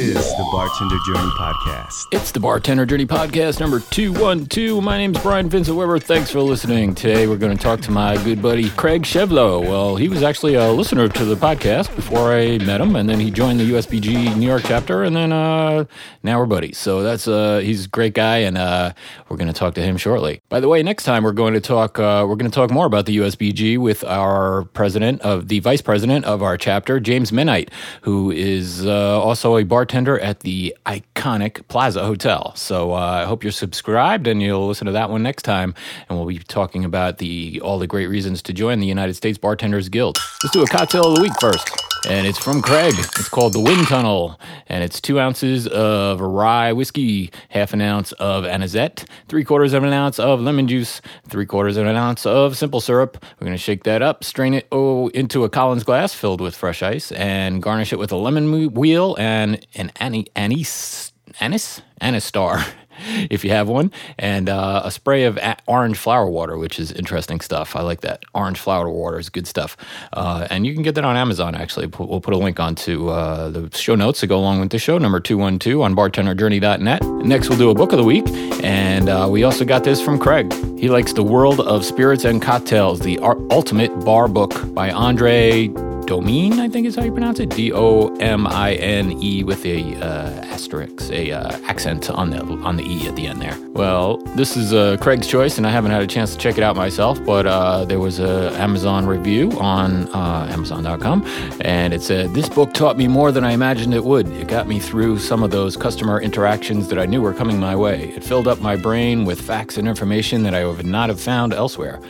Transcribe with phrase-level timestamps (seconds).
[0.00, 2.06] is the Bartender Journey Podcast.
[2.10, 4.82] It's the Bartender Journey Podcast number 212.
[4.82, 5.98] My name's Brian Vincent Weber.
[5.98, 6.94] Thanks for listening.
[6.94, 9.60] Today we're going to talk to my good buddy Craig Chevlo.
[9.60, 13.20] Well, he was actually a listener to the podcast before I met him, and then
[13.20, 15.84] he joined the USBG New York chapter, and then uh,
[16.22, 16.78] now we're buddies.
[16.78, 18.94] So that's uh, he's a great guy, and uh,
[19.28, 20.40] we're going to talk to him shortly.
[20.48, 22.86] By the way, next time we're going to talk uh, we're going to talk more
[22.86, 27.70] about the USBG with our president of the vice president of our chapter, James Mennite,
[28.00, 32.52] who is uh, also a bartender at the iconic Plaza Hotel.
[32.54, 35.74] So uh, I hope you're subscribed and you'll listen to that one next time.
[36.08, 39.36] And we'll be talking about the all the great reasons to join the United States
[39.36, 40.18] Bartenders Guild.
[40.44, 41.89] Let's do a cocktail of the week first.
[42.08, 42.94] And it's from Craig.
[42.98, 44.40] It's called the Wind Tunnel.
[44.68, 49.84] And it's two ounces of rye whiskey, half an ounce of anisette, three quarters of
[49.84, 53.22] an ounce of lemon juice, three quarters of an ounce of simple syrup.
[53.38, 56.56] We're going to shake that up, strain it oh, into a Collins glass filled with
[56.56, 62.64] fresh ice, and garnish it with a lemon wheel and an anise, anise, anise star.
[63.30, 67.40] if you have one, and uh, a spray of orange flower water, which is interesting
[67.40, 67.76] stuff.
[67.76, 68.24] I like that.
[68.34, 69.76] Orange flower water is good stuff.
[70.12, 71.86] Uh, and you can get that on Amazon, actually.
[71.86, 74.98] We'll put a link onto uh, the show notes to go along with the show,
[74.98, 77.02] number 212 on bartenderjourney.net.
[77.02, 78.28] Next, we'll do a book of the week.
[78.62, 80.52] And uh, we also got this from Craig.
[80.78, 83.18] He likes The World of Spirits and Cocktails, the
[83.50, 85.68] Ultimate Bar Book by Andre
[86.10, 87.50] Domine, I think is how you pronounce it.
[87.50, 92.42] D O M I N E with a uh, asterisk, a uh, accent on the
[92.64, 93.56] on the e at the end there.
[93.74, 96.64] Well, this is uh, Craig's choice, and I haven't had a chance to check it
[96.64, 97.24] out myself.
[97.24, 101.24] But uh, there was a Amazon review on uh, Amazon.com,
[101.60, 104.26] and it said this book taught me more than I imagined it would.
[104.30, 107.76] It got me through some of those customer interactions that I knew were coming my
[107.76, 108.08] way.
[108.16, 111.54] It filled up my brain with facts and information that I would not have found
[111.54, 112.00] elsewhere.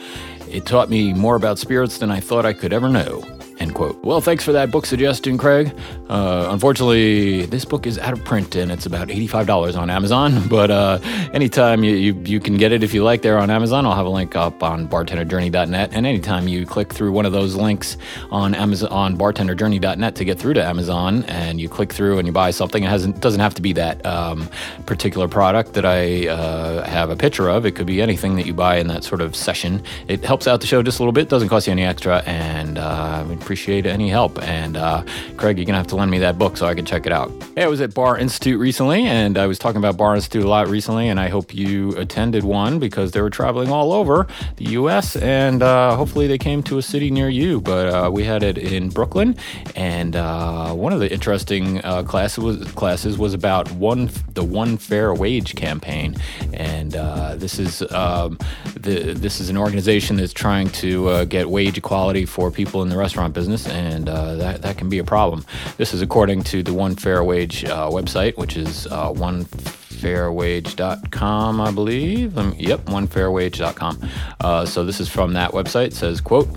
[0.49, 3.40] It taught me more about spirits than I thought I could ever know.
[3.61, 4.03] End quote.
[4.03, 5.77] Well, thanks for that book suggestion, Craig.
[6.09, 10.31] Uh, unfortunately, this book is out of print and it's about $85 on Amazon.
[10.51, 10.99] But uh,
[11.33, 14.07] anytime you, you, you, can get it if you like there on Amazon, I'll have
[14.07, 15.91] a link up on bartenderjourney.net.
[15.93, 17.97] And anytime you click through one of those links
[18.33, 22.33] on Amazon on bartenderjourney.net to get through to Amazon and you click through and you
[22.33, 24.49] buy something, it hasn't, doesn't have to be that um,
[24.87, 27.65] particular product that I uh, have a picture of.
[27.65, 29.83] It could be anything that you buy in that sort of session.
[30.09, 32.23] It helps out the show just a little bit, doesn't cost you any extra.
[32.27, 34.41] And uh, appreciate any help.
[34.43, 35.03] And uh,
[35.37, 37.33] Craig, you're gonna have to lend me that book so I can check it out.
[37.57, 40.49] Hey, I was at Bar Institute recently, and I was talking about Bar Institute a
[40.49, 44.67] lot recently, and I hope you attended one because they were traveling all over the
[44.67, 45.17] U.S.
[45.17, 47.61] and uh, hopefully they came to a city near you.
[47.61, 49.35] But uh, we had it in Brooklyn,
[49.75, 54.77] and uh, one of the interesting uh, classes was classes was about one the one
[54.77, 56.15] fair wage campaign,
[56.53, 58.39] and uh, this is um,
[58.77, 62.97] the this is an organization that's trying to get wage equality for people in the
[62.97, 65.47] restaurant business business, and uh, that, that can be a problem.
[65.79, 71.71] This is according to the One Fair Wage uh, website, which is uh, onefairwage.com, I
[71.71, 72.37] believe.
[72.37, 74.09] Um, yep, onefairwage.com.
[74.41, 75.87] Uh, so this is from that website.
[75.87, 76.51] It says, quote,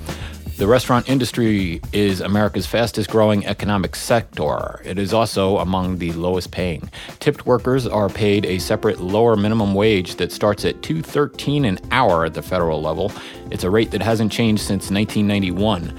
[0.57, 4.81] the restaurant industry is America's fastest growing economic sector.
[4.85, 6.91] It is also among the lowest paying.
[7.19, 12.23] Tipped workers are paid a separate lower minimum wage that starts at 213 an hour
[12.23, 13.11] at the federal level.
[13.49, 15.91] It's a rate that hasn't changed since 1991.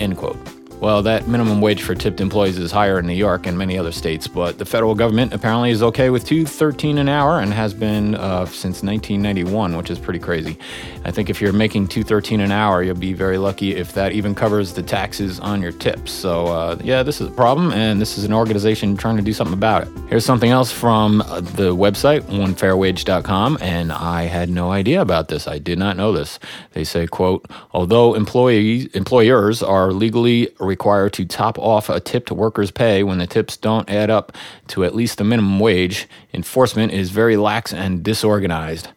[0.00, 0.59] End quote.
[0.80, 3.92] Well, that minimum wage for tipped employees is higher in New York and many other
[3.92, 8.14] states, but the federal government apparently is okay with 213 an hour and has been
[8.14, 10.56] uh, since 1991, which is pretty crazy.
[11.04, 14.34] I think if you're making 213 an hour, you'll be very lucky if that even
[14.34, 16.12] covers the taxes on your tips.
[16.12, 19.34] So, uh, yeah, this is a problem, and this is an organization trying to do
[19.34, 19.88] something about it.
[20.08, 25.46] Here's something else from uh, the website, onefairwage.com, and I had no idea about this.
[25.46, 26.38] I did not know this.
[26.72, 32.70] They say, quote, although employees employers are legally required to top off a tipped worker's
[32.70, 34.32] pay when the tips don't add up
[34.68, 36.08] to at least the minimum wage.
[36.32, 38.88] Enforcement is very lax and disorganized.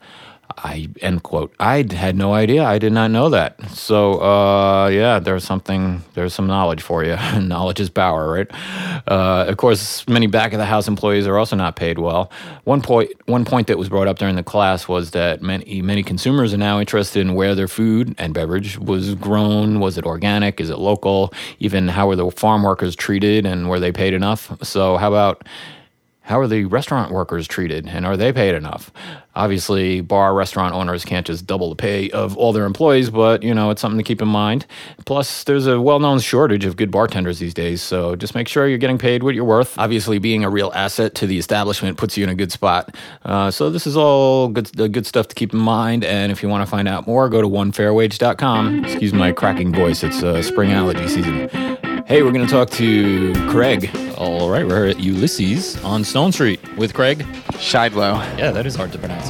[0.64, 1.54] I end quote.
[1.60, 2.64] I had no idea.
[2.64, 3.62] I did not know that.
[3.72, 6.04] So uh, yeah, there's something.
[6.14, 7.16] There's some knowledge for you.
[7.40, 8.48] knowledge is power, right?
[9.06, 12.32] Uh, of course, many back of the house employees are also not paid well.
[12.64, 13.12] One point.
[13.26, 16.58] One point that was brought up during the class was that many many consumers are
[16.58, 19.82] now interested in where their food and beverage was grown.
[19.82, 20.62] Was it organic?
[20.62, 21.34] Is it local?
[21.60, 24.52] Even how were the farm workers treated and were they paid enough?
[24.64, 25.46] So how about
[26.24, 28.92] how are the restaurant workers treated and are they paid enough?
[29.36, 33.54] Obviously, bar restaurant owners can't just double the pay of all their employees, but you
[33.54, 34.66] know, it's something to keep in mind.
[35.06, 38.78] Plus, there's a well-known shortage of good bartenders these days, so just make sure you're
[38.78, 39.78] getting paid what you're worth.
[39.78, 42.96] Obviously, being a real asset to the establishment puts you in a good spot.
[43.26, 46.06] Uh, so this is all good, good stuff to keep in mind.
[46.06, 48.86] And if you want to find out more, go to onefairwage.com.
[48.86, 51.93] Excuse my cracking voice; it's uh, spring allergy season.
[52.06, 53.90] Hey, we're going to talk to Craig.
[54.18, 57.20] All right, we're at Ulysses on Stone Street with Craig.
[57.54, 58.38] Scheidlow.
[58.38, 59.30] Yeah, that is hard to pronounce.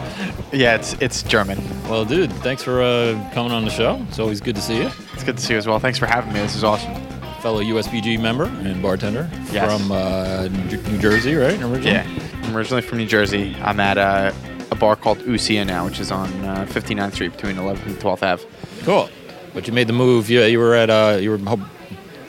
[0.51, 1.59] Yeah, it's it's German.
[1.89, 4.03] Well, dude, thanks for uh, coming on the show.
[4.09, 4.89] It's always good to see you.
[5.13, 5.79] It's good to see you as well.
[5.79, 6.39] Thanks for having me.
[6.41, 6.93] This is awesome.
[7.41, 9.71] Fellow USBG member and bartender Yes.
[9.71, 11.59] from uh, New Jersey, right?
[11.61, 11.91] Originally?
[11.91, 12.07] Yeah,
[12.43, 13.55] I'm originally from New Jersey.
[13.61, 14.31] I'm at uh,
[14.71, 18.23] a bar called Ousia now, which is on uh, 59th Street between 11th and 12th
[18.23, 18.45] Ave.
[18.83, 19.09] Cool.
[19.53, 20.29] But you made the move.
[20.29, 21.37] Yeah, you were at uh, you were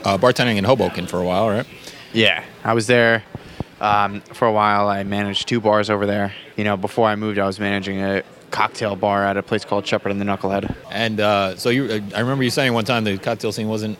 [0.05, 1.65] uh, bartending in Hoboken for a while, right?
[2.13, 3.23] Yeah, I was there
[3.81, 4.87] um, for a while.
[4.87, 6.33] I managed two bars over there.
[6.55, 9.85] You know, before I moved, I was managing a cocktail bar at a place called
[9.85, 10.73] Shepherd and the Knucklehead.
[10.91, 13.97] And uh, so you, I remember you saying one time the cocktail scene wasn't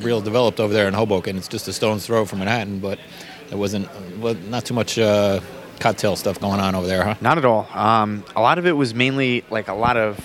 [0.00, 1.36] real developed over there in Hoboken.
[1.36, 2.98] It's just a stone's throw from Manhattan, but
[3.50, 3.88] it wasn't.
[4.18, 5.40] Well, not too much uh,
[5.78, 7.14] cocktail stuff going on over there, huh?
[7.20, 7.68] Not at all.
[7.72, 10.18] Um, a lot of it was mainly like a lot of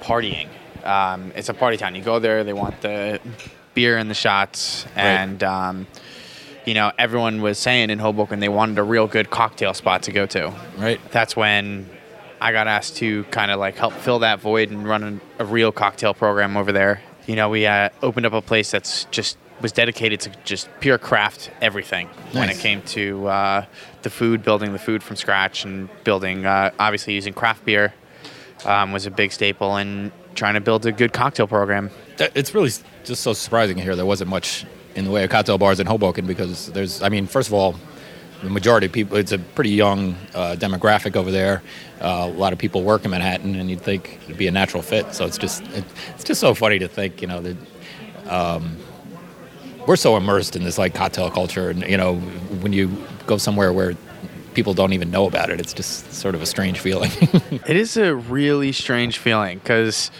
[0.00, 0.48] partying.
[0.82, 1.94] Um, it's a party town.
[1.94, 3.20] You go there, they want the
[3.74, 5.86] beer and the shots, and um,
[6.64, 10.12] you know everyone was saying in Hoboken they wanted a real good cocktail spot to
[10.12, 10.52] go to.
[10.78, 11.00] Right.
[11.10, 11.88] That's when
[12.40, 15.46] I got asked to kind of like help fill that void and run a, a
[15.46, 17.02] real cocktail program over there.
[17.26, 20.98] You know, we uh, opened up a place that's just was dedicated to just pure
[20.98, 23.64] craft everything when it came to uh,
[24.02, 27.94] the food, building the food from scratch, and building uh, obviously using craft beer
[28.64, 31.90] um, was a big staple, and trying to build a good cocktail program.
[32.18, 32.70] It's really
[33.04, 33.96] just so surprising here.
[33.96, 34.64] There wasn't much
[34.94, 37.02] in the way of cocktail bars in Hoboken because there's.
[37.02, 37.74] I mean, first of all,
[38.42, 39.16] the majority of people.
[39.16, 41.62] It's a pretty young uh, demographic over there.
[42.00, 44.82] Uh, a lot of people work in Manhattan, and you'd think it'd be a natural
[44.82, 45.14] fit.
[45.14, 45.84] So it's just it,
[46.14, 47.56] it's just so funny to think, you know, that
[48.28, 48.76] um,
[49.86, 52.90] we're so immersed in this like cocktail culture, and you know, when you
[53.26, 53.96] go somewhere where
[54.54, 57.10] people don't even know about it, it's just sort of a strange feeling.
[57.66, 60.10] It is a really strange feeling because,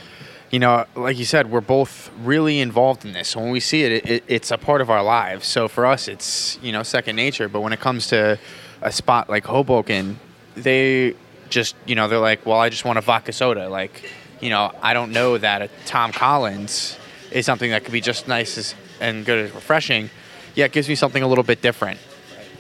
[0.51, 3.37] you know, like you said, we're both really involved in this.
[3.37, 5.47] When we see it, it, it, it's a part of our lives.
[5.47, 7.49] So for us, it's, you know, second nature.
[7.49, 8.39] But when it comes to
[8.81, 10.19] a spot like Hoboken,
[10.57, 11.15] they
[11.51, 13.69] just, you know, they're like, well, I just want a vodka soda.
[13.69, 14.11] Like,
[14.41, 16.97] you know, I don't know that a Tom Collins
[17.31, 20.09] is something that could be just nice as, and good as refreshing.
[20.55, 21.99] Yeah, it gives me something a little bit different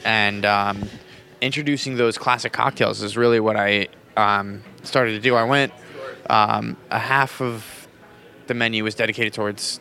[0.04, 0.84] and um,
[1.40, 5.34] introducing those classic cocktails is really what I um, started to do.
[5.34, 5.72] I went
[6.30, 7.88] um, a half of
[8.46, 9.80] the menu was dedicated towards,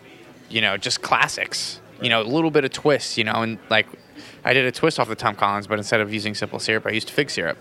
[0.50, 1.79] you know, just classics.
[2.01, 3.17] You know, a little bit of twist.
[3.17, 3.88] You know, and like
[4.44, 6.91] I did a twist off the Tom Collins, but instead of using simple syrup, I
[6.91, 7.57] used fig syrup.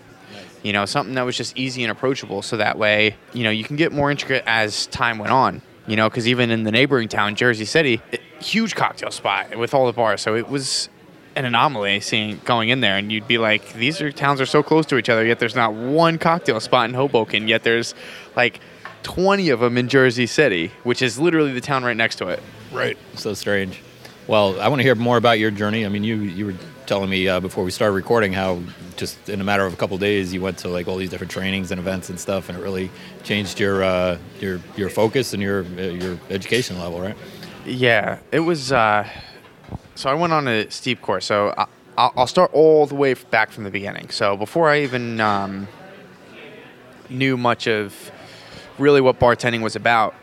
[0.63, 3.65] You know, something that was just easy and approachable, so that way, you know, you
[3.65, 5.61] can get more intricate as time went on.
[5.87, 9.73] You know, because even in the neighboring town, Jersey City, it, huge cocktail spot with
[9.73, 10.21] all the bars.
[10.21, 10.87] So it was
[11.35, 14.63] an anomaly seeing going in there, and you'd be like, these are towns are so
[14.63, 17.47] close to each other, yet there's not one cocktail spot in Hoboken.
[17.47, 17.95] Yet there's
[18.35, 18.59] like
[19.03, 22.41] 20 of them in Jersey City, which is literally the town right next to it.
[22.71, 22.97] Right.
[23.15, 23.81] So strange.
[24.27, 25.85] Well, I want to hear more about your journey.
[25.85, 28.61] I mean, you you were telling me uh, before we started recording how
[28.95, 31.31] just in a matter of a couple days you went to like all these different
[31.31, 32.89] trainings and events and stuff, and it really
[33.23, 37.17] changed your uh, your your focus and your uh, your education level, right?
[37.65, 38.71] Yeah, it was.
[38.71, 39.07] Uh,
[39.95, 41.25] so I went on a steep course.
[41.25, 41.65] So I,
[41.97, 44.09] I'll I'll start all the way back from the beginning.
[44.09, 45.67] So before I even um,
[47.09, 48.11] knew much of
[48.77, 50.15] really what bartending was about,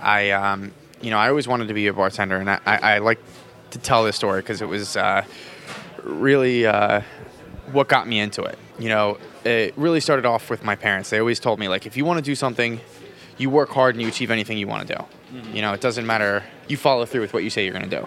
[0.00, 2.98] I, um, you know, I always wanted to be a bartender, and I, I, I
[2.98, 3.18] like
[3.70, 5.24] to tell this story because it was uh,
[6.02, 7.00] really uh,
[7.72, 8.58] what got me into it.
[8.78, 11.10] You know, it really started off with my parents.
[11.10, 12.80] They always told me like, if you want to do something,
[13.38, 15.04] you work hard and you achieve anything you want to do.
[15.54, 16.44] You know, it doesn't matter.
[16.68, 18.06] You follow through with what you say you're going to do.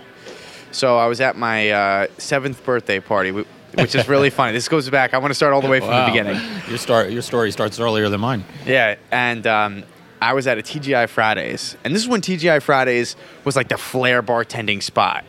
[0.71, 4.51] So I was at my uh, seventh birthday party, which is really funny.
[4.53, 5.13] This goes back.
[5.13, 6.05] I want to start all the way from Wow.
[6.05, 6.41] the beginning.
[6.67, 8.43] Your start your story starts earlier than mine.
[8.65, 9.83] Yeah, and um,
[10.21, 13.77] I was at a TGI Fridays, and this is when TGI Fridays was like the
[13.77, 15.23] flair bartending spot.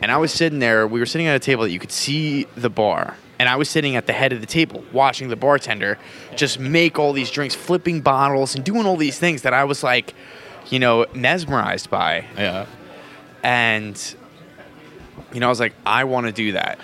[0.00, 0.86] And I was sitting there.
[0.86, 3.68] We were sitting at a table that you could see the bar, and I was
[3.68, 5.98] sitting at the head of the table watching the bartender
[6.36, 9.82] just make all these drinks, flipping bottles, and doing all these things that I was
[9.82, 10.14] like,
[10.70, 12.26] you know, mesmerized by.
[12.36, 12.66] Yeah.
[13.42, 14.16] And
[15.32, 16.78] you know, I was like, I want to do that.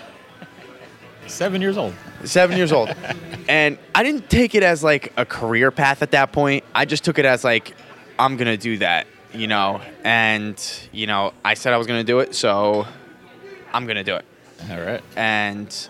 [1.27, 1.93] Seven years old.
[2.23, 2.89] seven years old
[3.49, 7.03] and i didn't take it as like a career path at that point i just
[7.03, 7.75] took it as like
[8.19, 12.19] i'm gonna do that you know and you know i said i was gonna do
[12.19, 12.85] it so
[13.73, 14.25] i'm gonna do it
[14.71, 15.01] All right.
[15.15, 15.89] and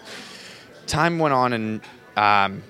[0.87, 1.81] time went on and
[2.17, 2.63] um,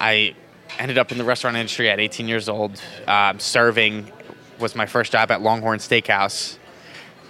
[0.00, 0.34] i
[0.78, 4.10] ended up in the restaurant industry at 18 years old um, serving
[4.60, 6.56] was my first job at longhorn steakhouse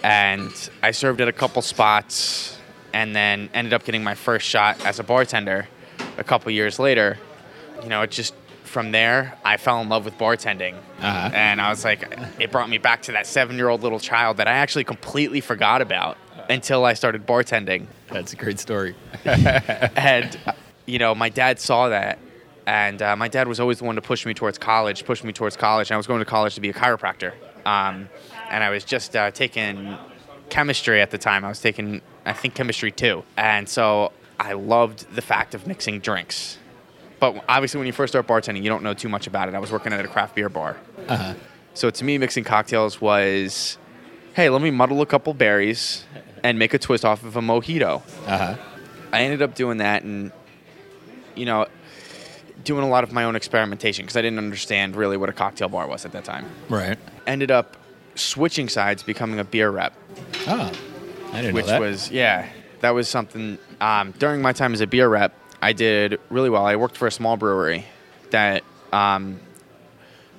[0.03, 2.57] and i served at a couple spots
[2.93, 5.67] and then ended up getting my first shot as a bartender
[6.17, 7.17] a couple years later
[7.81, 8.33] you know it just
[8.63, 11.29] from there i fell in love with bartending Uh-huh.
[11.33, 12.01] and i was like
[12.39, 15.41] it brought me back to that seven year old little child that i actually completely
[15.41, 16.17] forgot about
[16.49, 17.85] until I started bartending.
[18.09, 18.95] That's a great story.
[19.25, 20.37] and
[20.85, 22.19] you know my dad saw that
[22.67, 25.31] and uh, my dad was always the one to push me towards college push me
[25.31, 27.31] towards college and i was going to college to be a chiropractor
[27.65, 28.09] um,
[28.53, 29.97] and i was just uh, taking
[30.49, 34.99] chemistry at the time i was taking i think chemistry too and so i loved
[35.15, 36.57] the fact of mixing drinks
[37.19, 39.59] but obviously when you first start bartending you don't know too much about it i
[39.59, 41.33] was working at a craft beer bar Uh-huh.
[41.73, 43.77] so to me mixing cocktails was
[44.35, 46.05] hey let me muddle a couple berries
[46.43, 48.55] and make a twist off of a mojito Uh-huh.
[49.13, 50.31] I ended up doing that and,
[51.35, 51.67] you know,
[52.63, 55.69] doing a lot of my own experimentation because I didn't understand really what a cocktail
[55.69, 56.45] bar was at that time.
[56.67, 56.97] Right.
[57.27, 57.77] Ended up
[58.15, 59.93] switching sides, becoming a beer rep,
[60.47, 60.71] Oh,
[61.31, 61.79] I didn't which know that.
[61.81, 62.47] was, yeah,
[62.81, 63.57] that was something.
[63.81, 66.65] Um, during my time as a beer rep, I did really well.
[66.65, 67.85] I worked for a small brewery
[68.31, 69.39] that um,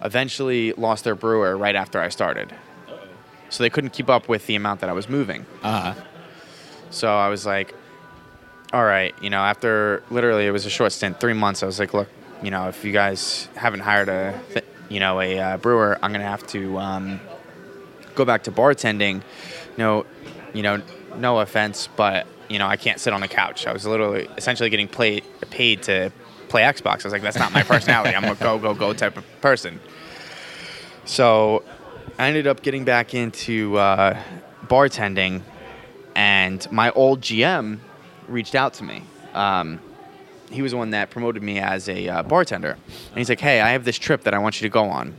[0.03, 2.55] eventually lost their brewer right after I started.
[3.51, 5.47] So they couldn't keep up with the amount that I was moving.
[5.63, 5.95] uh-huh.
[6.91, 7.75] So I was like,
[8.73, 11.63] all right, you know, after literally it was a short stint, three months.
[11.63, 12.09] I was like, look,
[12.43, 16.13] you know, if you guys haven't hired a, th- you know, a uh, brewer, I'm
[16.13, 17.21] gonna have to um,
[18.15, 19.23] go back to bartending.
[19.77, 20.07] No,
[20.53, 20.83] you know,
[21.17, 23.67] no offense, but you know, I can't sit on the couch.
[23.67, 26.13] I was literally essentially getting played, paid to
[26.49, 27.01] play Xbox.
[27.01, 28.15] I was like, that's not my personality.
[28.15, 29.81] I'm a go go go type of person.
[31.05, 31.65] So
[32.19, 34.23] I ended up getting back into uh,
[34.67, 35.43] bartending,
[36.15, 37.79] and my old GM
[38.29, 39.03] reached out to me.
[39.35, 39.81] Um,
[40.51, 43.61] he was the one that promoted me as a uh, bartender, and he's like, "Hey,
[43.61, 45.15] I have this trip that I want you to go on."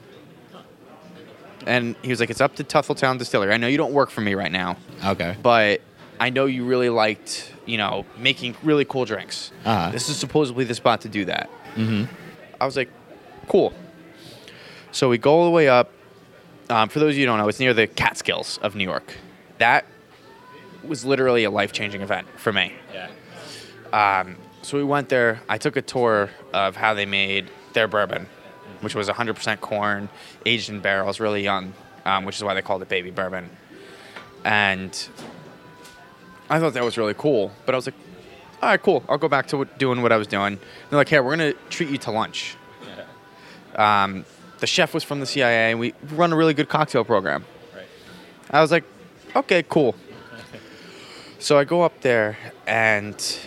[1.65, 3.53] And he was like, "It's up to Tuthilltown Distillery.
[3.53, 5.35] I know you don't work for me right now, Okay.
[5.41, 5.81] but
[6.19, 9.51] I know you really liked, you know, making really cool drinks.
[9.65, 9.91] Uh-huh.
[9.91, 12.05] This is supposedly the spot to do that." Mm-hmm.
[12.61, 12.89] I was like,
[13.47, 13.73] cool.
[14.91, 15.91] So we go all the way up.
[16.69, 19.13] Um, for those of you who don't know, it's near the Catskills of New York.
[19.57, 19.85] That
[20.83, 22.73] was literally a life changing event for me.
[22.93, 23.09] Yeah.
[23.91, 25.41] Um, so we went there.
[25.49, 28.27] I took a tour of how they made their bourbon,
[28.81, 30.09] which was 100% corn,
[30.45, 31.73] aged in barrels, really young,
[32.05, 33.49] um, which is why they called it baby bourbon.
[34.43, 34.91] And
[36.49, 37.51] I thought that was really cool.
[37.65, 37.95] But I was like,
[38.61, 39.03] all right, cool.
[39.09, 40.53] I'll go back to doing what I was doing.
[40.53, 42.55] And they're like, hey, we're going to treat you to lunch.
[43.75, 44.25] Um,
[44.59, 47.43] the chef was from the CIA, and we run a really good cocktail program.
[47.75, 47.85] Right.
[48.49, 48.85] I was like,
[49.35, 49.95] okay, cool.
[51.39, 53.39] so I go up there and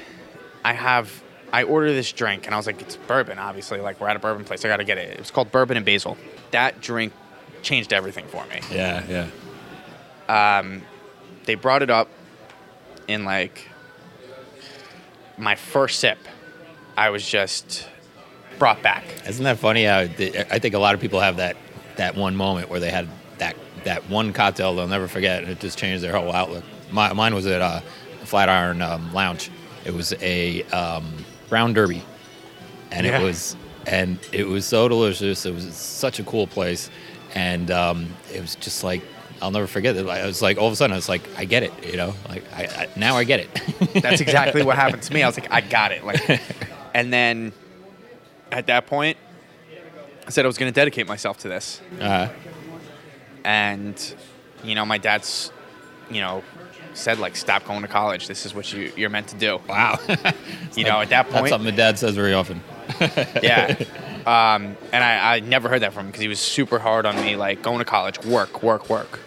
[0.65, 1.23] I have
[1.53, 3.81] I order this drink and I was like, it's bourbon, obviously.
[3.81, 5.11] Like we're at a bourbon place, I gotta get it.
[5.11, 6.17] It was called bourbon and basil.
[6.51, 7.13] That drink
[7.63, 8.61] changed everything for me.
[8.71, 9.27] Yeah,
[10.29, 10.59] yeah.
[10.59, 10.83] Um,
[11.45, 12.09] they brought it up
[13.07, 13.69] in like
[15.39, 16.19] my first sip.
[16.97, 17.89] I was just
[18.59, 19.05] brought back.
[19.27, 19.85] Isn't that funny?
[19.85, 21.57] How the, I think a lot of people have that
[21.97, 25.61] that one moment where they had that that one cocktail they'll never forget, and it
[25.61, 26.65] just changed their whole outlook.
[26.91, 27.81] My, mine was at uh,
[28.25, 29.51] Flatiron um, Lounge.
[29.85, 32.03] It was a um, brown derby,
[32.91, 33.21] and Yeah.
[33.21, 35.47] it was and it was so delicious.
[35.47, 36.91] It was such a cool place,
[37.35, 39.03] and um, it was just like
[39.41, 40.07] I'll never forget it.
[40.09, 42.15] I was like all of a sudden I was like I get it, you know,
[42.29, 43.49] like I, I now I get it.
[44.03, 45.23] That's exactly what happened to me.
[45.23, 46.05] I was like, I got it.
[46.05, 46.41] Like,
[46.95, 47.53] and then
[48.51, 49.17] at that point,
[50.27, 51.81] I said I was going to dedicate myself to this.
[52.01, 52.29] uh,
[53.45, 54.15] and
[54.65, 55.53] you know my dad's
[56.11, 56.43] you know
[56.99, 59.99] said like stop going to college this is what you, you're meant to do wow,
[60.77, 62.61] you know at that point that's something my dad says very often.
[63.43, 63.77] yeah
[64.27, 67.17] um, and I, I never heard that from him because he was super hard on
[67.17, 69.21] me like going to college work work work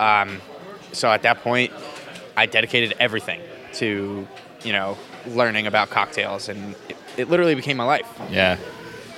[0.00, 0.40] um,
[0.92, 1.72] so at that point
[2.36, 3.40] i dedicated everything
[3.74, 4.26] to
[4.64, 8.56] you know learning about cocktails and it, it literally became my life Yeah.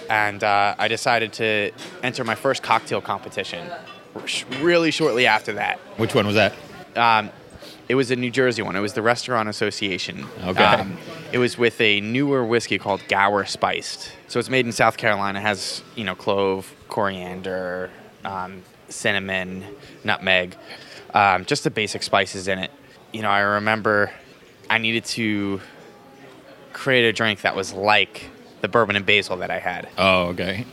[0.09, 1.71] and uh, I decided to
[2.03, 3.65] enter my first cocktail competition
[4.61, 5.79] really shortly after that.
[5.97, 6.53] Which one was that?
[6.97, 7.31] Um,
[7.90, 8.76] it was a New Jersey one.
[8.76, 10.25] It was the Restaurant Association.
[10.44, 10.62] Okay.
[10.62, 10.97] Um,
[11.32, 14.12] it was with a newer whiskey called Gower Spiced.
[14.28, 15.40] So it's made in South Carolina.
[15.40, 17.90] It has you know clove, coriander,
[18.25, 19.64] um, cinnamon,
[20.04, 20.54] nutmeg,
[21.14, 22.70] um, just the basic spices in it.
[23.12, 24.12] You know, I remember
[24.70, 25.61] I needed to
[26.73, 28.30] create a drink that was like
[28.61, 29.88] the bourbon and basil that I had.
[29.99, 30.64] Oh, okay.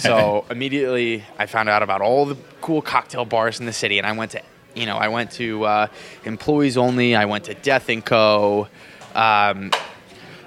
[0.00, 4.06] So immediately I found out about all the cool cocktail bars in the city, and
[4.06, 4.40] I went to,
[4.78, 5.86] you know, I went to uh,
[6.24, 7.16] Employees Only.
[7.16, 8.68] I went to Death and Co.
[9.14, 9.70] Um,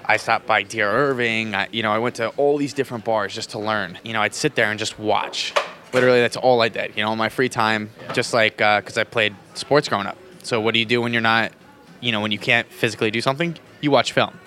[0.04, 1.54] I stopped by Dear Irving.
[1.54, 3.98] I, you know, I went to all these different bars just to learn.
[4.02, 5.52] You know, I'd sit there and just watch.
[5.92, 6.96] Literally, that's all I did.
[6.96, 10.16] You know, in my free time, just like because I played sports growing up.
[10.42, 11.52] So what do you do when you're not,
[12.00, 13.56] you know, when you can't physically do something?
[13.80, 14.38] You watch film.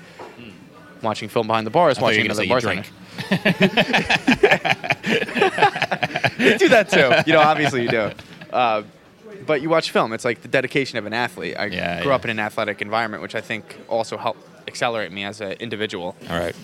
[1.02, 1.98] Watching film behind the bars.
[1.98, 2.90] I thought you watching another gonna say bartender.
[3.30, 3.60] you drink.
[6.40, 7.30] you do that too.
[7.30, 8.12] You know, obviously you do.
[8.52, 8.84] Uh,
[9.46, 10.14] but you watch film.
[10.14, 11.56] It's like the dedication of an athlete.
[11.58, 12.16] I Yeah, grew yeah.
[12.16, 16.16] up in an athletic environment, which I think also helped accelerate me as an individual.
[16.30, 16.56] All right.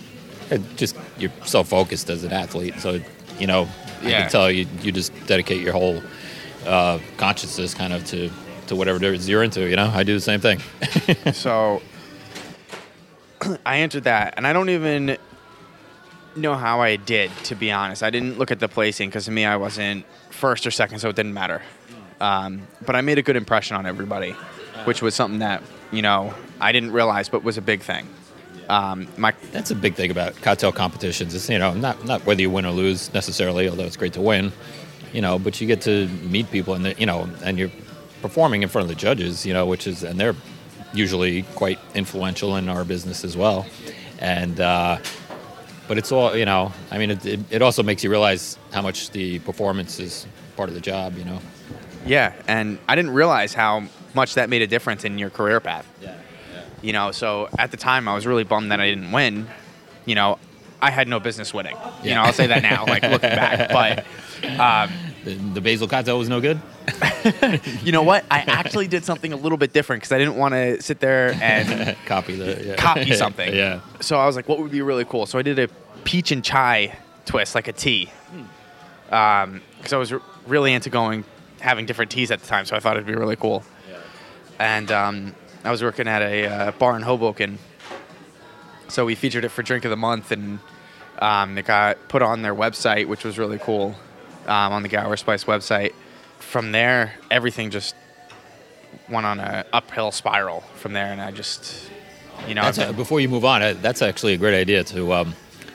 [0.50, 3.00] It just you're so focused as an athlete, so
[3.38, 3.68] you know
[4.02, 4.20] I Yeah.
[4.22, 6.02] can tell you you just dedicate your whole
[6.66, 8.30] uh, consciousness kind of to
[8.68, 9.68] to whatever it is you're into.
[9.68, 10.60] You know, I do the same thing.
[11.32, 11.82] so
[13.66, 15.16] I entered that, and I don't even
[16.36, 18.02] know how I did, to be honest.
[18.02, 21.08] I didn't look at the placing because to me, I wasn't first or second, so
[21.08, 21.60] it didn't matter.
[22.22, 24.30] Um, but I made a good impression on everybody,
[24.84, 25.60] which was something that
[25.90, 28.08] you know I didn't realize, but was a big thing.
[28.68, 31.34] Um, my That's a big thing about cocktail competitions.
[31.34, 34.20] It's you know not not whether you win or lose necessarily, although it's great to
[34.20, 34.52] win.
[35.12, 37.72] You know, but you get to meet people and you know, and you're
[38.22, 39.44] performing in front of the judges.
[39.44, 40.36] You know, which is and they're
[40.94, 43.66] usually quite influential in our business as well.
[44.20, 44.98] And uh,
[45.88, 46.72] but it's all you know.
[46.92, 50.24] I mean, it, it, it also makes you realize how much the performance is
[50.56, 51.18] part of the job.
[51.18, 51.40] You know.
[52.06, 55.86] Yeah, and I didn't realize how much that made a difference in your career path.
[56.00, 56.14] Yeah.
[56.82, 59.46] You know, so at the time I was really bummed that I didn't win.
[60.04, 60.38] You know,
[60.80, 61.76] I had no business winning.
[62.02, 63.70] You know, I'll say that now, like looking back.
[63.70, 64.04] But
[64.60, 64.90] um,
[65.24, 66.60] The, the basil cocktail was no good.
[67.84, 68.24] you know what?
[68.28, 71.32] I actually did something a little bit different because I didn't want to sit there
[71.40, 72.74] and Copy the yeah.
[72.74, 73.54] copy something.
[73.54, 73.80] yeah.
[74.00, 75.26] So I was like, what would be really cool?
[75.26, 75.68] So I did a
[76.02, 78.10] peach and chai twist, like a tea.
[79.04, 81.24] Because I was r- really into going,
[81.62, 82.66] having different teas at the time.
[82.66, 83.62] So I thought it'd be really cool.
[84.58, 87.58] And um, I was working at a uh, bar in Hoboken.
[88.88, 90.58] So we featured it for Drink of the Month, and
[91.18, 93.94] um, it got put on their website, which was really cool,
[94.46, 95.92] um, on the Gower Spice website.
[96.38, 97.94] From there, everything just
[99.08, 101.90] went on an uphill spiral from there, and I just,
[102.46, 105.12] you know, That's a, before you move on, uh, that's actually a great idea to,
[105.12, 105.34] um,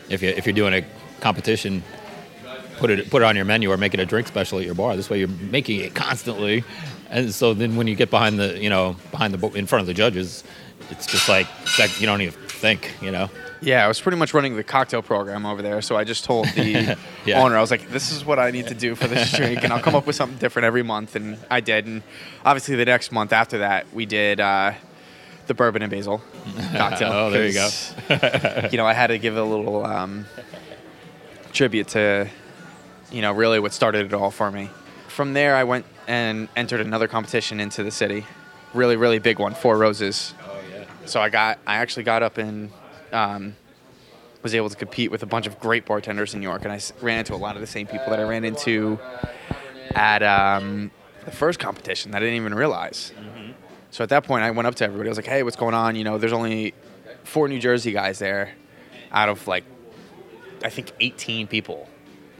[0.09, 0.85] if you if you're doing a
[1.19, 1.81] competition,
[2.77, 4.75] put it put it on your menu or make it a drink special at your
[4.75, 4.95] bar.
[4.95, 6.63] This way, you're making it constantly,
[7.09, 9.87] and so then when you get behind the you know behind the in front of
[9.87, 10.43] the judges,
[10.89, 11.47] it's just like
[11.99, 13.29] you don't even think, you know.
[13.59, 15.81] Yeah, I was pretty much running the cocktail program over there.
[15.81, 17.41] So I just told the Yeah.
[17.41, 19.73] owner, I was like, "This is what I need to do for this drink, and
[19.73, 21.87] I'll come up with something different every month." And I did.
[21.87, 22.03] And
[22.45, 24.73] obviously, the next month after that, we did uh,
[25.47, 26.21] the bourbon and basil
[26.75, 27.11] cocktail.
[27.11, 28.69] Oh, there you go.
[28.71, 30.27] you know, I had to give a little um,
[31.51, 32.29] tribute to,
[33.11, 34.69] you know, really what started it all for me.
[35.07, 38.25] From there, I went and entered another competition into the city,
[38.73, 40.83] really, really big one, Four Roses Oh yeah.
[41.05, 42.71] so I got I actually got up and
[43.11, 43.55] um,
[44.43, 46.79] was able to compete with a bunch of great bartenders in New York, and I
[47.01, 48.99] ran into a lot of the same people that I ran into
[49.95, 50.91] at um,
[51.25, 53.11] the first competition that I didn't even realize.
[53.89, 55.09] So at that point, I went up to everybody.
[55.09, 55.95] I was like, "Hey, what's going on?
[55.95, 56.73] You know, there's only
[57.23, 58.53] four New Jersey guys there,
[59.11, 59.63] out of like
[60.63, 61.89] I think 18 people.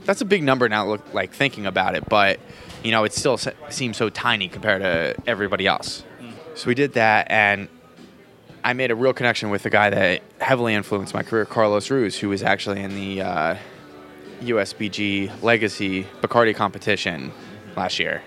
[0.04, 0.86] That's a big number now.
[0.86, 2.40] Look, like thinking about it, but
[2.82, 6.04] you know, it still se- seems so tiny compared to everybody else.
[6.54, 7.68] So we did that, and
[8.64, 12.18] I made a real connection with the guy that heavily influenced my career, Carlos Ruiz,
[12.18, 13.56] who was actually in the uh,
[14.42, 17.32] USBG Legacy Bacardi competition
[17.76, 18.22] last year,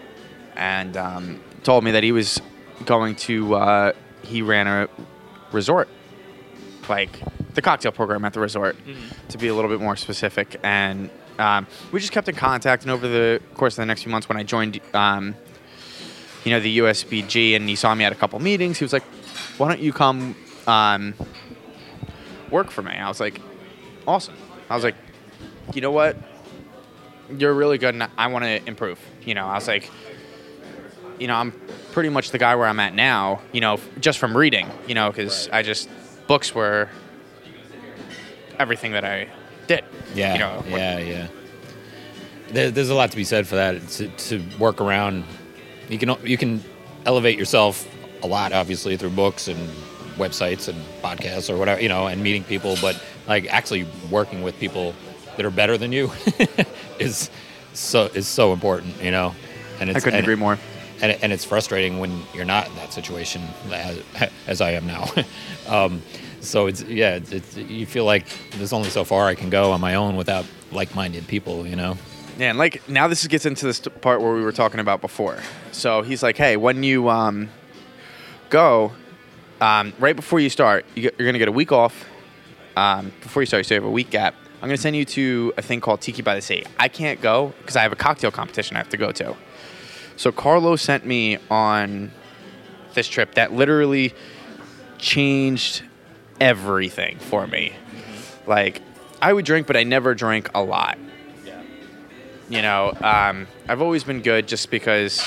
[0.55, 2.41] and um, told me that he was
[2.85, 3.55] going to.
[3.55, 3.91] Uh,
[4.23, 4.87] he ran a
[5.51, 5.89] resort,
[6.87, 7.09] like
[7.55, 8.75] the cocktail program at the resort,
[9.29, 11.09] to be a little bit more specific, and
[11.41, 12.83] um, we just kept in contact.
[12.83, 14.79] And over the course of the next few months, when I joined.
[14.93, 15.35] Um,
[16.43, 18.77] you know, the USBG, and he saw me at a couple meetings.
[18.77, 19.03] He was like,
[19.57, 20.35] "Why don't you come
[20.67, 21.13] um,
[22.49, 23.39] work for me?" I was like,
[24.07, 24.35] "Awesome."
[24.69, 24.95] I was like,
[25.73, 26.17] "You know what?
[27.37, 29.89] You're really good, and I want to improve." You know, I was like,
[31.19, 31.51] "You know, I'm
[31.91, 33.41] pretty much the guy where I'm at now.
[33.51, 34.69] You know, just from reading.
[34.87, 35.89] You know, because I just
[36.27, 36.89] books were
[38.57, 39.27] everything that I
[39.75, 39.85] did.
[40.13, 41.27] Yeah, you know, yeah, yeah.
[42.49, 43.87] There, there's a lot to be said for that.
[43.89, 45.23] To, to work around,
[45.89, 46.63] you can you can
[47.05, 47.87] elevate yourself
[48.23, 49.69] a lot, obviously through books and
[50.17, 52.75] websites and podcasts or whatever, you know, and meeting people.
[52.81, 54.93] But like actually working with people
[55.37, 56.11] that are better than you
[56.99, 57.29] is
[57.73, 59.33] so is so important, you know.
[59.79, 60.59] And I it's, couldn't and- agree more.
[61.01, 64.03] and, and it's frustrating when you're not in that situation as,
[64.47, 65.09] as I am now.
[65.67, 66.01] um,
[66.41, 69.71] so it's yeah, it's, it's, you feel like there's only so far I can go
[69.71, 71.97] on my own without like-minded people, you know.
[72.37, 75.37] Yeah, and like now this gets into this part where we were talking about before.
[75.71, 77.49] So he's like, "Hey, when you um,
[78.49, 78.91] go,
[79.59, 82.05] um, right before you start, you get, you're gonna get a week off.
[82.75, 84.33] Um, before you start, so you have a week gap.
[84.55, 86.63] I'm gonna send you to a thing called Tiki by the Sea.
[86.79, 89.35] I can't go because I have a cocktail competition I have to go to.
[90.15, 92.11] So Carlo sent me on
[92.93, 94.13] this trip that literally
[94.97, 95.83] changed
[96.41, 97.71] everything for me.
[98.45, 98.81] Like,
[99.21, 100.97] I would drink, but I never drank a lot
[102.51, 105.23] you know, um, I've always been good just because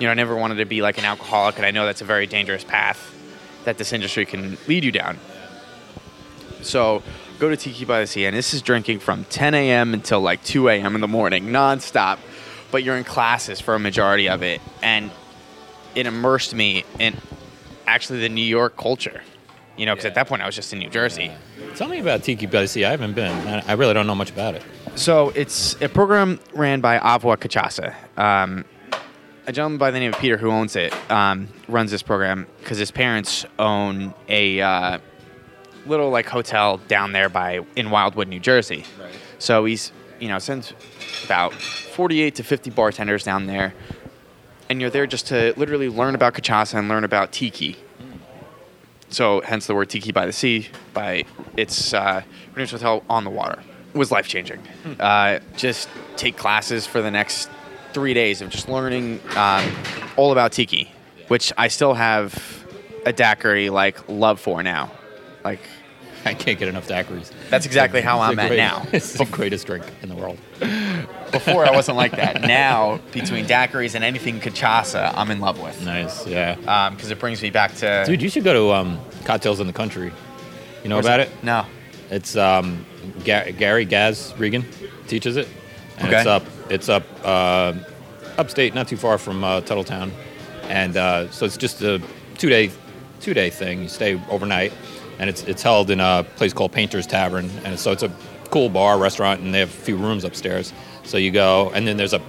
[0.00, 2.06] you know, I never wanted to be like an alcoholic, and I know that's a
[2.06, 3.12] very dangerous path
[3.64, 5.18] that this industry can lead you down.
[6.62, 7.02] So,
[7.38, 9.94] go to Tiki by the Sea, and this is drinking from 10 a.m.
[9.94, 10.94] until like 2 a.m.
[10.94, 12.18] in the morning, nonstop.
[12.70, 15.10] But you're in classes for a majority of it, and
[15.94, 17.16] it immersed me in
[17.86, 19.22] actually the New York culture.
[19.76, 21.32] You know, because at that point I was just in New Jersey.
[21.74, 23.32] Tell me about Tiki by the I haven't been.
[23.48, 24.62] I I really don't know much about it.
[24.94, 27.94] So it's a program ran by Avua Cachaça.
[28.16, 28.64] Um,
[29.46, 32.78] a gentleman by the name of Peter who owns it um, runs this program because
[32.78, 34.98] his parents own a uh,
[35.86, 38.84] little like hotel down there by in Wildwood, New Jersey.
[39.00, 39.12] Right.
[39.38, 40.72] So he's you know sends
[41.24, 43.74] about 48 to 50 bartenders down there,
[44.70, 47.76] and you're there just to literally learn about cachaça and learn about tiki.
[49.14, 50.66] So hence the word Tiki by the Sea.
[50.92, 51.24] By
[51.56, 52.22] its uh,
[52.52, 53.62] Greenwich Hotel on the water
[53.94, 54.58] was life changing.
[54.98, 57.48] Uh, just take classes for the next
[57.92, 59.70] three days of just learning um,
[60.16, 60.90] all about Tiki,
[61.28, 62.64] which I still have
[63.06, 64.90] a daiquiri like love for now.
[65.44, 65.60] Like
[66.24, 67.30] I can't get enough daiquiris.
[67.50, 68.84] That's exactly how It's I'm at great- now.
[68.92, 70.38] It's the greatest drink in the world.
[71.32, 72.42] Before I wasn't like that.
[72.42, 76.90] Now between daiquiris and anything cachaça, I'm in love with Nice, yeah.
[76.90, 78.04] because it brings me back to.
[78.06, 80.12] Dude, you should go to um, Cocktails in the Country.
[80.82, 81.28] You know Where's about it?
[81.28, 81.44] it?
[81.44, 81.66] No.
[82.10, 82.84] It's um,
[83.24, 84.64] Ga- Gary Gaz Regan
[85.08, 85.48] teaches it,
[85.98, 86.18] and Okay.
[86.18, 86.42] it's up.
[86.70, 87.72] It's up uh,
[88.38, 90.10] upstate, not too far from uh, Tuthilltown,
[90.68, 92.00] and uh, so it's just a
[92.38, 92.70] two day
[93.20, 93.82] two day thing.
[93.82, 94.72] You stay overnight,
[95.18, 98.12] and it's it's held in a place called Painter's Tavern, and so it's a
[98.50, 100.72] cool bar restaurant, and they have a few rooms upstairs.
[101.04, 102.20] So you go, and then there's a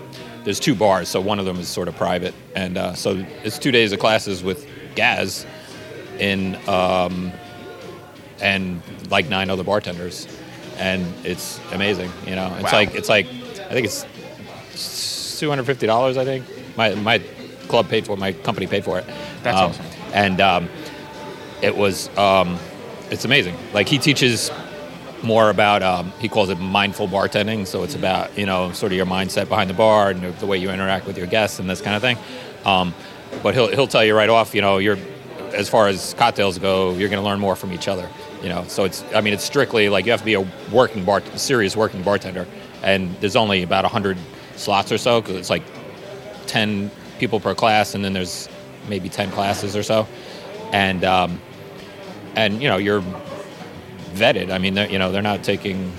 [0.43, 3.57] there's two bars, so one of them is sort of private, and uh, so it's
[3.57, 5.45] two days of classes with Gaz
[6.19, 7.31] in um,
[8.41, 10.27] and like nine other bartenders,
[10.77, 12.11] and it's amazing.
[12.27, 12.79] You know, it's Wow.
[12.79, 14.05] like it's like I think it's
[15.39, 16.17] two hundred fifty dollars.
[16.17, 16.45] I think
[16.77, 17.19] my my
[17.67, 19.05] club paid for it, my company paid for it.
[19.41, 19.85] That's Um, awesome.
[20.13, 20.69] And um,
[21.61, 22.59] it was um,
[23.09, 23.55] it's amazing.
[23.73, 24.51] Like he teaches
[25.25, 27.67] more about um, he calls it mindful bartending.
[27.67, 30.57] So it's about you know sort of your mindset behind the bar and the way
[30.57, 32.17] you interact with your guests and this kind of thing.
[32.65, 32.93] Um,
[33.43, 34.97] but he'll he'll tell you right off, you know, you're
[35.53, 38.09] as far as cocktails go, you're going to learn more from each other.
[38.41, 41.03] You know, so it's I mean it's strictly like you have to be a working
[41.03, 42.45] bar, serious working bartender,
[42.83, 44.17] and there's only about hundred
[44.55, 45.63] slots or so because it's like
[46.45, 48.49] ten people per class, and then there's
[48.87, 50.07] maybe ten classes or so,
[50.71, 51.41] and um,
[52.35, 53.03] and you know you're
[54.15, 54.51] vetted.
[54.51, 55.91] I mean, they're, you know, they're not taking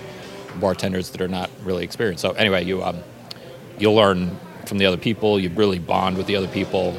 [0.56, 2.22] bartenders that are not really experienced.
[2.22, 3.02] So anyway, you um,
[3.78, 5.38] you'll learn from the other people.
[5.38, 6.96] You really bond with the other people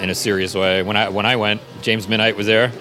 [0.00, 0.82] in a serious way.
[0.82, 2.72] When I when I went, James Midnight was there.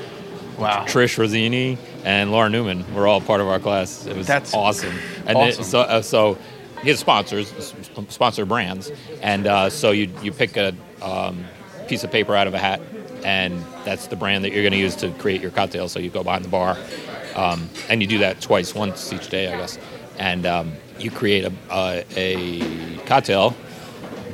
[0.57, 0.85] Wow.
[0.85, 4.05] Trish Rosini and Laura Newman were all part of our class.
[4.05, 4.95] It was That's awesome.
[5.25, 5.61] And awesome.
[5.61, 6.37] It, so uh, so
[6.81, 7.73] his sponsors
[8.09, 11.45] sponsor brands, and uh, so you you pick a um,
[11.87, 12.81] piece of paper out of a hat,
[13.23, 15.87] and that's the brand that you're going to use to create your cocktail.
[15.87, 16.77] So you go behind the bar,
[17.35, 19.77] um, and you do that twice, once each day, I guess,
[20.19, 23.55] and um, you create a, a, a cocktail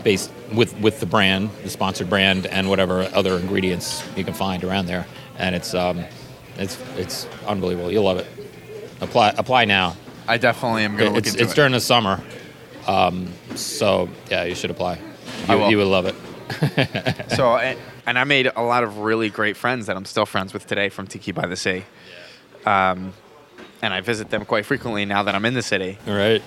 [0.03, 4.63] based with with the brand, the sponsored brand, and whatever other ingredients you can find
[4.63, 5.05] around there,
[5.37, 6.03] and it's um,
[6.57, 7.91] it's it's unbelievable.
[7.91, 8.27] You'll love it.
[9.01, 9.95] Apply apply now.
[10.27, 11.55] I definitely am going to look It's into it's it.
[11.55, 12.21] during the summer,
[12.87, 14.99] um, so yeah, you should apply.
[15.47, 15.69] You, will.
[15.71, 16.15] you would love it.
[17.31, 20.53] So, and, and I made a lot of really great friends that I'm still friends
[20.53, 21.83] with today from Tiki by the Sea.
[22.65, 23.13] Um,
[23.81, 25.97] and I visit them quite frequently now that I'm in the city.
[26.07, 26.41] All right.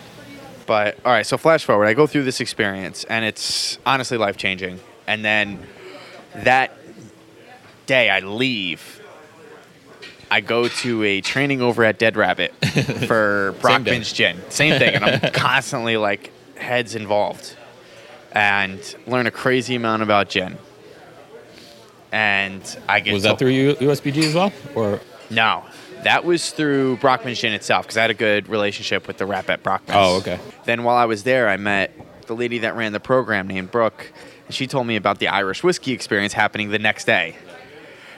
[0.66, 4.36] But all right, so flash forward, I go through this experience, and it's honestly life
[4.36, 4.80] changing.
[5.06, 5.58] And then
[6.34, 6.76] that
[7.86, 9.00] day, I leave.
[10.30, 12.52] I go to a training over at Dead Rabbit
[13.06, 13.54] for.
[13.60, 14.40] Brockman's Gin.
[14.50, 17.56] Same thing, and I'm constantly like heads involved,
[18.30, 20.56] and learn a crazy amount about gin.
[22.12, 25.64] And I get Was that through USBG as well, or no,
[26.04, 29.50] that was through Brockman's Gin itself because I had a good relationship with the rep
[29.50, 29.96] at Brockman's.
[29.96, 30.38] Oh, okay.
[30.64, 31.94] Then while I was there, I met
[32.26, 34.12] the lady that ran the program named Brooke,
[34.46, 37.36] and she told me about the Irish whiskey experience happening the next day.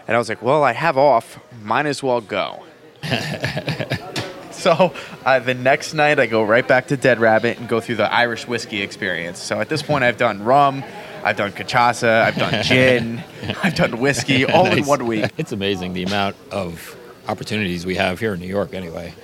[0.07, 2.63] And I was like, well, I have off, might as well go.
[4.51, 4.95] so
[5.25, 8.13] uh, the next night, I go right back to Dead Rabbit and go through the
[8.13, 9.39] Irish whiskey experience.
[9.41, 10.85] So at this point, I've done rum,
[11.23, 13.25] I've done cachaça, I've done gin,
[13.63, 15.31] I've done whiskey, all in one week.
[15.39, 16.97] It's amazing the amount of
[17.29, 18.75] opportunities we have here in New York.
[18.75, 19.15] Anyway,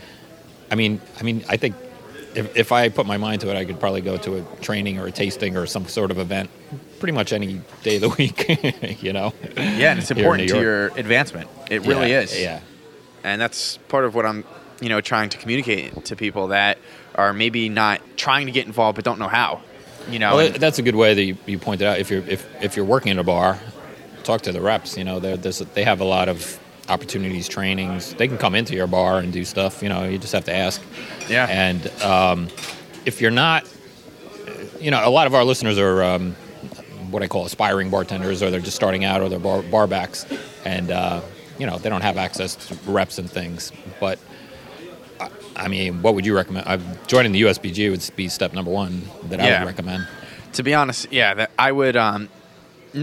[0.71, 1.75] I mean, I mean, I think
[2.35, 4.99] if, if I put my mind to it, I could probably go to a training
[4.99, 6.49] or a tasting or some sort of event,
[6.99, 9.03] pretty much any day of the week.
[9.03, 9.33] you know.
[9.57, 11.49] Yeah, and it's important to your advancement.
[11.71, 12.41] It really Yeah, is.
[12.41, 12.61] Yeah.
[13.25, 14.45] and that's part of what I'm,
[14.81, 16.79] you know, trying to communicate to people that
[17.17, 19.61] are maybe not trying to get involved but don't know how.
[20.09, 21.99] You know, Well, that's a good way that you, you pointed out.
[21.99, 23.59] If you're if, if you're working in a bar,
[24.25, 24.97] talk to the reps.
[24.97, 26.59] You know, they're- they have a lot of
[26.91, 28.15] opportunities, trainings.
[28.15, 29.83] They can come into your bar and do stuff.
[29.83, 30.83] You know, you just have to ask.
[31.29, 31.47] Yeah.
[31.49, 32.49] And um,
[33.07, 33.67] if you're not,
[34.81, 36.33] you know, a lot of our listeners are um,
[37.11, 40.27] what I call aspiring bartenders, or they're just starting out, or they're bar, bar backs,
[40.65, 41.21] and uh,
[41.59, 43.73] you know they don't have access to reps and things.
[44.01, 44.19] But
[45.21, 46.67] I- I mean, what would you recommend?
[46.67, 50.09] Uh, joining the USBG would be step number one that I would recommend.
[50.55, 51.97] to be honest, yeah, that I would.
[51.97, 52.29] Um,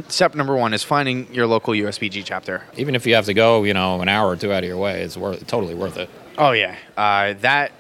[0.10, 2.63] step number one is finding your local USBG chapter.
[2.76, 4.78] Even if you have to go, you know, an hour or two out of your
[4.78, 6.10] way, it's worth totally worth it.
[6.38, 7.71] Oh yeah, uh, that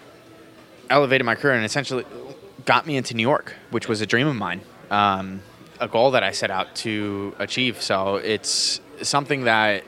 [0.89, 2.05] elevated my career and essentially
[2.65, 5.41] got me into New York, which was a dream of mine, um,
[5.79, 7.81] a goal that I set out to achieve.
[7.81, 9.83] So it's something that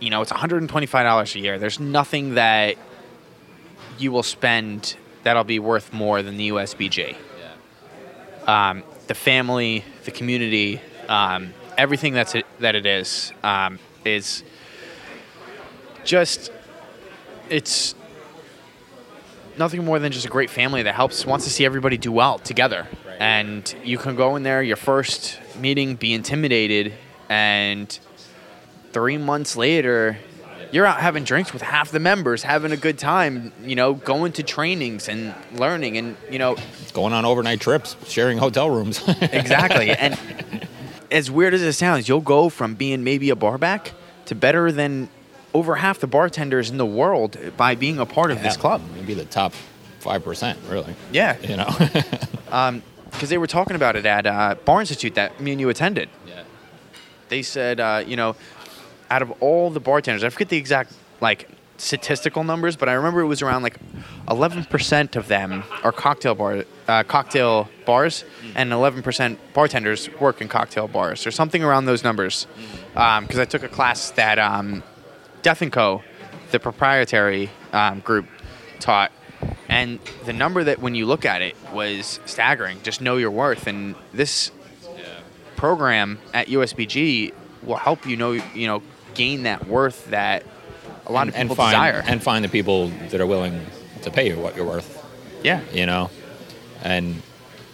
[0.00, 1.58] you know it's 125 dollars a year.
[1.58, 2.76] There's nothing that
[3.98, 7.16] you will spend that'll be worth more than the USBG.
[8.46, 14.42] Um, the family, the community, um, everything that's it, that it is um, is
[16.04, 16.50] just
[17.48, 17.94] it's
[19.58, 22.38] nothing more than just a great family that helps wants to see everybody do well
[22.38, 22.86] together.
[23.18, 26.92] And you can go in there your first meeting be intimidated
[27.28, 27.98] and
[28.92, 30.18] three months later
[30.72, 34.32] you're out having drinks with half the members having a good time you know going
[34.32, 36.56] to trainings and learning and you know
[36.94, 39.02] Going on overnight trips, sharing hotel rooms.
[39.20, 39.90] exactly.
[39.90, 40.16] And
[41.14, 43.92] as weird as it sounds you'll go from being maybe a barback
[44.26, 45.08] to better than
[45.54, 49.14] over half the bartenders in the world by being a part of this club Maybe
[49.14, 49.52] the top
[50.00, 50.94] five percent, really.
[51.12, 51.70] yeah You know.
[53.10, 56.08] because they were talking about it at uh, Bar Institute that me and you attended.
[56.26, 56.42] yeah.
[57.28, 58.34] They said, uh, you know,
[59.10, 63.20] out of all the bartenders, I forget the exact like statistical numbers, but I remember
[63.20, 63.78] it was around like
[64.28, 70.88] 11% of them are cocktail bar, uh, cocktail bars, and 11% bartenders work in cocktail
[70.88, 72.46] bars, or something around those numbers.
[72.92, 74.82] Because I took a class that um,
[75.42, 76.02] Death and Co,
[76.52, 78.26] the proprietary um, group,
[78.80, 79.12] taught,
[79.68, 82.78] and the number that when you look at it was staggering.
[82.82, 84.50] Just know your worth, and this
[85.56, 87.32] program at USBG
[87.62, 88.82] will help you know you know
[89.14, 90.44] gain that worth that
[91.06, 92.02] a lot of and people find desire.
[92.06, 93.64] and find the people that are willing
[94.02, 95.04] to pay you what you're worth.
[95.42, 96.10] yeah, You know,
[96.82, 97.20] and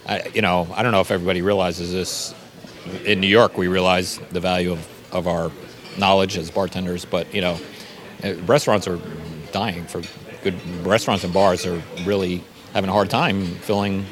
[0.09, 2.35] I, you know, I don't know if everybody realizes this.
[3.05, 5.51] In New York, we realize the value of, of our
[5.99, 7.59] knowledge as bartenders, but you know,
[8.25, 8.99] uh, restaurants are
[9.53, 10.03] dying for
[10.43, 10.55] good
[10.87, 14.07] restaurants and bars are really having a hard time filling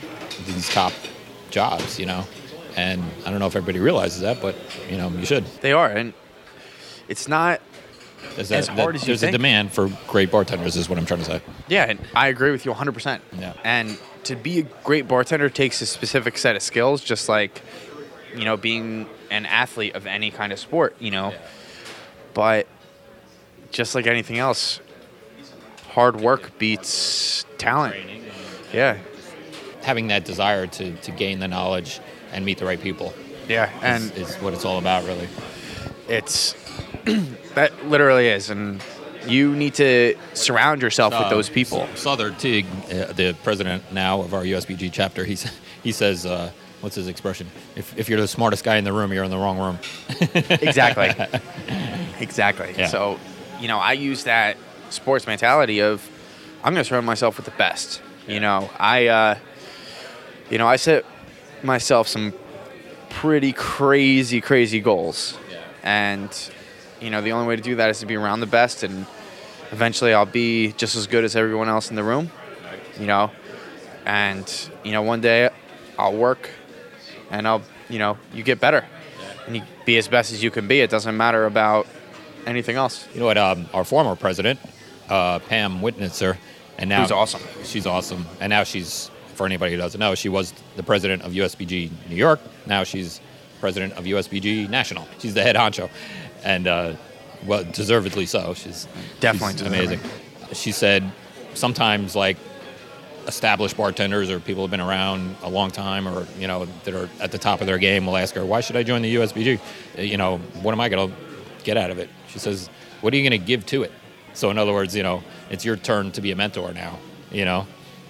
[0.46, 0.92] these top
[1.50, 1.98] jobs.
[1.98, 2.24] You know,
[2.76, 4.54] and I don't know if everybody realizes that, but
[4.90, 5.46] you know, you should.
[5.62, 6.12] they are, and
[7.08, 7.60] it's not.
[8.36, 9.30] There's, As hard that- as you there's think.
[9.34, 11.40] a demand for great bartenders, is what I'm trying to say.
[11.68, 12.92] Yeah, and I agree with you 100.
[12.92, 13.52] percent Yeah.
[13.64, 17.62] And to be a great bartender takes a specific set of skills, just like
[18.36, 20.96] you know being an athlete of any kind of sport.
[21.00, 21.32] You know,
[22.34, 22.66] but
[23.70, 24.80] just like anything else,
[25.90, 27.96] hard work beats talent.
[28.72, 28.98] Yeah,
[29.82, 32.00] Having that desire to, to gain the knowledge
[32.32, 33.14] and meet the right people
[33.48, 35.28] yeah, is, and is what it's all about, really.
[36.08, 36.54] it's
[37.54, 38.82] that literally is, and
[39.26, 41.86] you need to surround yourself with Uh, those people.
[41.94, 45.36] Sother Teague, uh, the president now of our USBG chapter, he,
[45.82, 47.46] he says, uh, what's his expression?
[47.76, 49.78] If, if you're the smartest guy in the room, you're in the wrong room.
[50.60, 51.10] exactly.
[52.20, 52.74] exactly.
[52.76, 52.86] Yeah.
[52.86, 53.18] So,
[53.60, 54.56] you know, I use that
[54.90, 56.08] sports mentality of
[56.64, 58.00] I'm going to surround myself with the best.
[58.26, 59.38] You know, I, uh,
[60.50, 61.04] you know, I set
[61.62, 62.32] myself some
[63.10, 65.36] pretty crazy, crazy goals,
[65.82, 66.30] and
[67.00, 69.06] you know, the only way to do that is to be around the best, and
[69.70, 72.30] eventually, I'll be just as good as everyone else in the room.
[72.98, 73.30] You know,
[74.04, 75.50] and you know, one day
[75.98, 76.50] I'll work,
[77.30, 78.84] and I'll, you know, you get better
[79.46, 80.80] and you be as best as you can be.
[80.80, 81.86] It doesn't matter about
[82.46, 83.08] anything else.
[83.14, 83.38] You know what?
[83.38, 84.60] Um, our former president,
[85.08, 86.36] uh, Pam Wiznitzer,
[86.76, 87.42] and now she's awesome.
[87.64, 91.32] She's awesome, and now she's for anybody who doesn't know, she was the president of
[91.32, 92.40] USBG New York.
[92.66, 93.20] Now she's
[93.60, 95.06] president of USBG National.
[95.18, 95.88] She's the head honcho,
[96.48, 96.92] and uh,
[97.46, 98.54] well, deservedly so.
[98.54, 98.88] She's
[99.20, 100.00] Definitely she's amazing.
[100.52, 101.12] She said
[101.54, 102.38] sometimes like
[103.26, 107.10] established bartenders or people who've been around a long time or you know that are
[107.20, 109.60] at the top of their game will ask her why should i join the usbg
[109.98, 111.14] Uh, you know what am i going to
[111.62, 112.08] get out of it?
[112.28, 112.70] She says
[113.02, 113.92] what are you going to give to it?
[114.32, 116.98] So in other words you know it's your turn to be a mentor now
[117.30, 117.66] you know?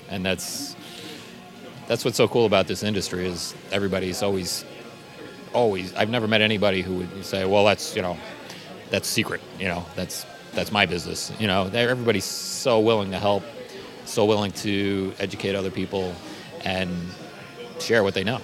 [0.09, 0.77] And that's
[1.89, 4.65] that's what's so cool about this industry is everybody's always
[5.55, 8.17] always i've never met anybody who would say well that's you know
[8.91, 13.43] that's secret you know that's that's my business you know everybody's so willing to help
[14.05, 16.15] so willing to educate other people
[16.65, 16.91] and
[17.81, 18.41] share what they know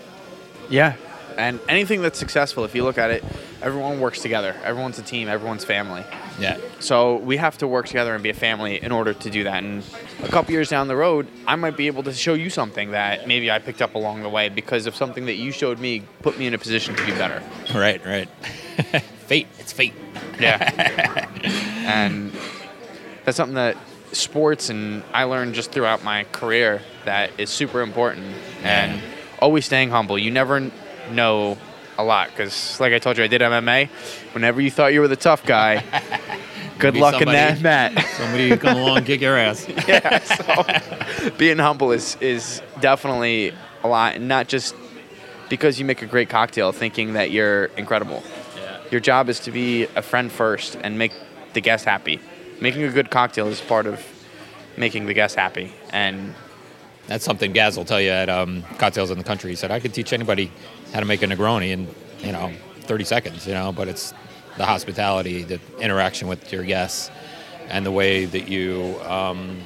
[0.70, 0.94] Yeah.
[1.36, 3.24] And anything that's successful, if you look at it,
[3.60, 4.54] everyone works together.
[4.62, 5.28] Everyone's a team.
[5.28, 6.04] Everyone's family.
[6.38, 6.58] Yeah.
[6.78, 9.64] So we have to work together and be a family in order to do that.
[9.64, 9.82] And
[10.24, 13.28] a couple years down the road, I might be able to show you something that
[13.28, 16.38] maybe I picked up along the way because of something that you showed me put
[16.38, 17.42] me in a position to be better.
[17.74, 18.28] Right, right.
[19.26, 19.46] fate.
[19.58, 19.94] It's fate.
[20.40, 21.28] Yeah.
[21.86, 22.32] and
[23.24, 23.76] that's something that
[24.12, 28.34] sports and I learned just throughout my career that is super important.
[28.62, 29.02] And
[29.44, 30.18] always staying humble.
[30.18, 30.70] You never
[31.10, 31.58] know
[31.98, 33.88] a lot because, like I told you, I did MMA.
[34.32, 35.84] Whenever you thought you were the tough guy,
[36.78, 38.04] good luck in that Matt.
[38.16, 39.66] Somebody come along and kick your ass.
[39.88, 40.18] yeah.
[40.20, 44.74] So being humble is is definitely a lot, and not just
[45.48, 48.22] because you make a great cocktail thinking that you're incredible.
[48.56, 48.80] Yeah.
[48.90, 51.12] Your job is to be a friend first and make
[51.52, 52.20] the guest happy.
[52.60, 54.02] Making a good cocktail is part of
[54.76, 56.34] making the guest happy, and
[57.06, 59.50] That's something Gaz will tell you at um, Cocktails in the Country.
[59.50, 60.50] He said, I could teach anybody
[60.92, 61.88] how to make a Negroni in,
[62.20, 64.14] you know, 30 seconds, you know, but it's
[64.56, 67.10] the hospitality, the interaction with your guests,
[67.68, 69.60] and the way that you um,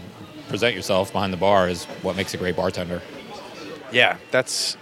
[0.48, 3.03] present yourself behind the bar is what makes a great bartender.
[3.92, 4.77] yeah, that's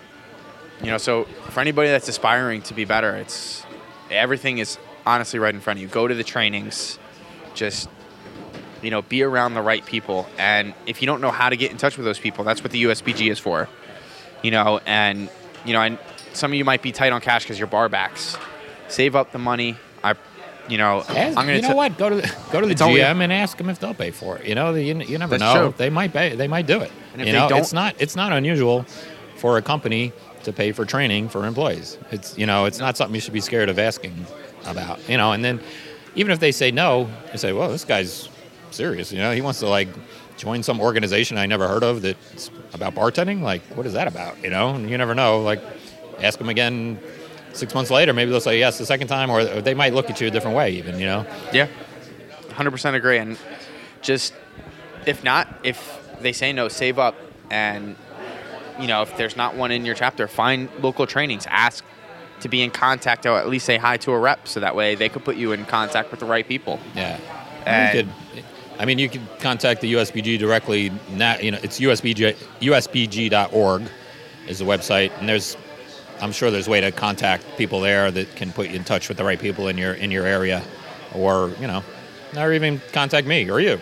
[0.80, 0.98] you know.
[0.98, 3.64] So for anybody that's aspiring to be better, it's
[4.10, 5.88] everything is honestly right in front of you.
[5.88, 6.98] Go to the trainings,
[7.54, 7.88] just
[8.82, 10.28] you know, be around the right people.
[10.38, 12.70] And if you don't know how to get in touch with those people, that's what
[12.72, 13.68] the USBG is for.
[14.42, 15.30] You know, and
[15.64, 15.98] you know, and
[16.32, 18.36] some of you might be tight on cash because you're bar backs.
[18.88, 19.76] Save up the money.
[20.04, 20.14] I,
[20.68, 21.96] you know, Ask- I'm gonna you know t- what?
[21.98, 24.10] Go to the, go to the It's only- GM and ask them if they'll pay
[24.10, 24.46] for it.
[24.46, 25.54] You know, you, you never know.
[25.54, 25.74] true.
[25.76, 26.34] They might pay.
[26.34, 26.90] They might do it.
[27.12, 28.84] And if you they know, don't- it's not it's not unusual
[29.36, 30.12] for a company
[30.44, 31.98] to pay for training for employees.
[32.10, 34.26] It's you know, it's not something you should be scared of asking
[34.66, 34.98] about.
[35.08, 35.60] You know, and then
[36.14, 38.28] even if they say no, you say, "Well, this guy's
[38.70, 39.88] serious." You know, he wants to like
[40.36, 43.40] join some organization I never heard of that's about bartending.
[43.42, 44.42] Like, what is that about?
[44.42, 45.40] You know, and you never know.
[45.40, 45.60] Like,
[46.20, 46.98] ask them again.
[47.56, 50.20] Six months later, maybe they'll say yes the second time, or they might look at
[50.20, 50.72] you a different way.
[50.72, 51.68] Even you know, Yeah,
[52.52, 53.18] hundred percent agree.
[53.18, 53.38] And
[54.02, 54.34] just
[55.06, 57.14] if not, if they say no, save up.
[57.50, 57.96] And
[58.78, 61.46] you know, if there's not one in your chapter, find local trainings.
[61.48, 61.84] Ask
[62.40, 64.94] to be in contact, or at least say hi to a rep, so that way
[64.94, 66.78] they could put you in contact with the right people.
[66.94, 67.18] Yeah.
[67.64, 68.44] And- you could,
[68.78, 70.92] I mean, you could contact the USBG directly.
[71.12, 73.82] Not, you know, it's USBG, USBG.org
[74.46, 75.56] is the website, and there's,
[76.20, 79.08] I'm sure there's a way to contact people there that can put you in touch
[79.08, 80.62] with the right people in your in your area,
[81.14, 81.82] or you know,
[82.36, 83.80] or even contact me or you.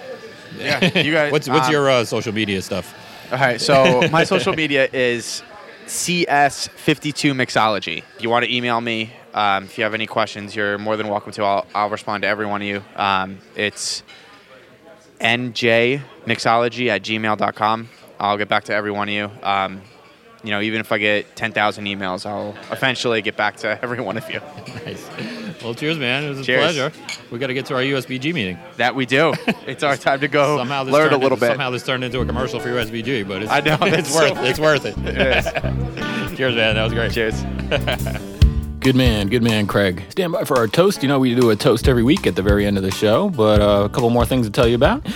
[0.59, 1.33] Yeah, you guys.
[1.33, 2.95] what's what's um, your uh, social media stuff?
[3.33, 5.43] All right, so my social media is
[5.87, 7.99] CS52 Mixology.
[8.17, 11.09] If you want to email me, um, if you have any questions, you're more than
[11.09, 11.43] welcome to.
[11.43, 12.83] I'll, I'll respond to every one of you.
[12.97, 14.03] Um, it's
[15.21, 17.89] njmixology at gmail.com.
[18.21, 19.31] I'll get back to every one of you.
[19.43, 19.83] Um,
[20.45, 24.19] you know, even if I get 10,000 emails, I'll eventually get back to every one
[24.19, 24.41] of you.
[24.85, 25.09] Nice.
[25.63, 26.25] Well, cheers, man.
[26.25, 26.61] It was a Cheers.
[26.75, 26.93] pleasure.
[27.31, 28.59] We got to get to our USBG meeting.
[28.77, 29.33] That we do.
[29.67, 31.53] It's our time to go Somehow this learn a turned little into, bit.
[31.53, 34.37] Somehow this turned into a commercial for USBG, but it's, I know, it's that's worth
[34.37, 34.95] so it's worth it.
[35.07, 36.37] It is.
[36.37, 36.75] Cheers, man.
[36.75, 37.13] That was great.
[37.13, 37.43] Cheers.
[38.81, 40.03] Good man, good man, Craig.
[40.11, 41.03] Stand by for our toast.
[41.03, 43.31] You know, we do a toast every week at the very end of the show,
[43.31, 45.07] but uh, a couple more things to tell you about.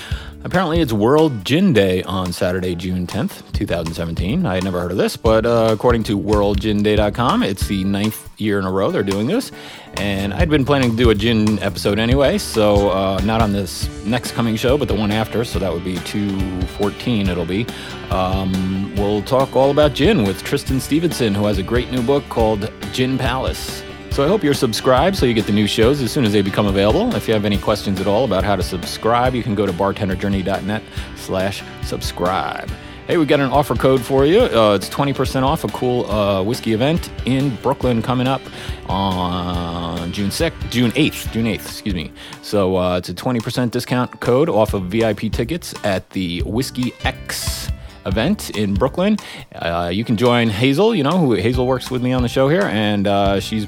[0.49, 4.47] Apparently, it's World Gin Day on Saturday, June 10th, 2017.
[4.47, 8.59] I had never heard of this, but uh, according to worldginday.com, it's the ninth year
[8.59, 9.53] in a row they're doing this.
[9.99, 13.91] And I'd been planning to do a gin episode anyway, so uh, not on this
[14.07, 17.67] next coming show, but the one after, so that would be 214 it'll be.
[18.09, 22.27] Um, we'll talk all about gin with Tristan Stephenson, who has a great new book
[22.31, 23.83] called Gin Palace.
[24.19, 26.43] So I hope you're subscribed so you get the new shows as soon as they
[26.43, 27.15] become available.
[27.15, 29.73] If you have any questions at all about how to subscribe, you can go to
[29.73, 30.83] bartenderjourney.net
[31.15, 32.69] slash subscribe.
[33.07, 34.41] Hey, we got an offer code for you.
[34.41, 38.43] Uh, it's 20% off a cool uh, whiskey event in Brooklyn coming up
[38.89, 42.11] on June 6th, June 8th, June 8th, excuse me.
[42.43, 47.71] So uh, it's a 20% discount code off of VIP tickets at the Whiskey X
[48.09, 49.17] event in Brooklyn.
[49.55, 52.49] Uh, you can join Hazel, you know, who Hazel works with me on the show
[52.49, 53.67] here, and uh, she's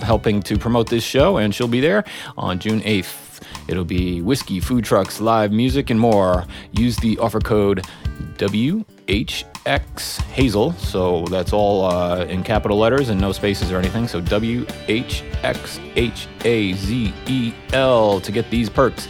[0.00, 2.04] helping to promote this show, and she'll be there
[2.36, 3.26] on June 8th.
[3.68, 6.44] It'll be whiskey, food trucks, live music, and more.
[6.72, 7.84] Use the offer code
[8.36, 10.72] WHX Hazel.
[10.72, 14.08] So that's all uh, in capital letters and no spaces or anything.
[14.08, 19.08] So WHX H A Z E L to get these perks.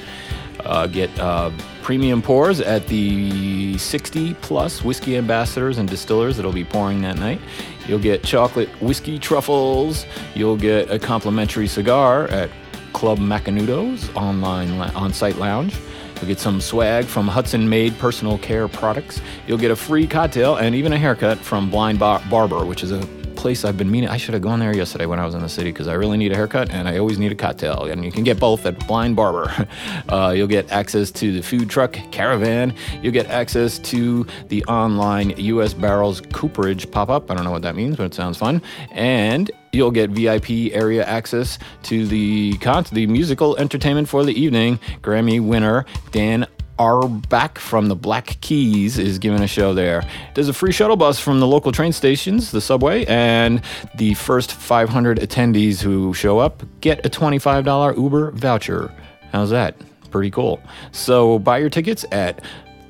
[0.67, 1.51] Uh, get uh,
[1.83, 7.41] premium pours at the 60 plus whiskey ambassadors and distillers that'll be pouring that night.
[7.87, 10.07] You'll get chocolate whiskey truffles.
[10.35, 12.51] You'll get a complimentary cigar at
[12.93, 15.77] Club Macanudo's online on-site lounge.
[16.17, 19.21] You'll get some swag from Hudson Made Personal Care Products.
[19.47, 22.91] You'll get a free cocktail and even a haircut from Blind Bar- Barber, which is
[22.91, 23.07] a
[23.47, 24.09] place I've been meaning.
[24.09, 26.17] I should have gone there yesterday when I was in the city because I really
[26.17, 27.85] need a haircut and I always need a cocktail.
[27.85, 29.69] And you can get both at Blind Barber.
[30.09, 32.75] Uh, you'll get access to the food truck caravan.
[33.03, 35.75] You'll get access to the online U.S.
[35.75, 37.31] Barrels Cooperage pop up.
[37.31, 38.63] I don't know what that means, but it sounds fun.
[38.93, 44.79] And you'll get VIP area access to the con- the musical entertainment for the evening.
[45.03, 46.47] Grammy winner Dan
[46.79, 50.07] Auerbach from the Black Keys is giving a show there.
[50.35, 53.63] There's a free shuttle bus from the local train stations, the subway, and
[53.97, 58.93] the first 500 attendees who show up get a $25 Uber voucher.
[59.33, 59.77] How's that?
[60.11, 60.61] Pretty cool.
[60.93, 62.43] So buy your tickets at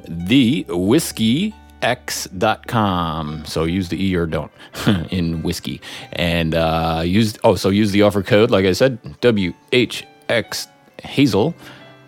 [0.09, 4.51] the whiskey x.com so use the e or don't
[5.11, 5.81] in whiskey
[6.13, 10.67] and uh use oh so use the offer code like i said whx
[11.03, 11.55] hazel